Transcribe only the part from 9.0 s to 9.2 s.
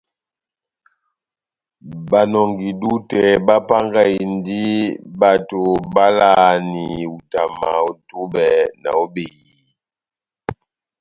ó